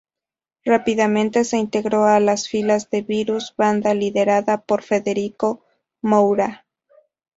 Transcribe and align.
Rápidamente 0.65 1.43
se 1.43 1.57
integró 1.57 2.05
a 2.05 2.19
las 2.19 2.49
filas 2.49 2.89
de 2.89 3.03
Virus, 3.03 3.53
banda 3.55 3.93
liderada 3.93 4.57
por 4.61 4.81
Federico 4.81 5.63
Moura. 6.01 6.65